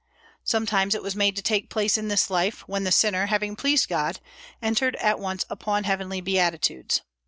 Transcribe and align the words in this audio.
Sometimes 0.43 0.95
it 0.95 1.03
was 1.03 1.15
made 1.15 1.35
to 1.35 1.43
take 1.43 1.69
place 1.69 1.95
in 1.95 2.07
this 2.07 2.31
life; 2.31 2.67
when 2.67 2.85
the 2.85 2.91
sinner, 2.91 3.27
having 3.27 3.55
pleased 3.55 3.87
God, 3.87 4.19
entered 4.59 4.95
at 4.95 5.19
once 5.19 5.45
upon 5.47 5.83
heavenly 5.83 6.21
beatitudes. 6.21 7.01